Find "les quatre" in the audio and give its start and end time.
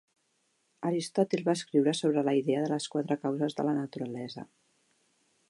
2.73-3.19